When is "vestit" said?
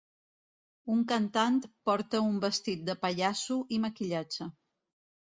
2.45-2.81